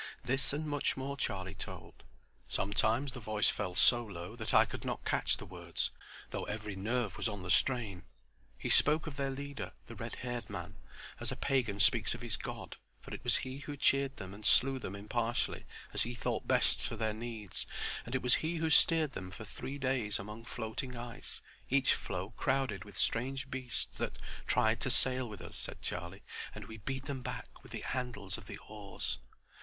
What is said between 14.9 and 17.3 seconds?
impartially as he thought best for their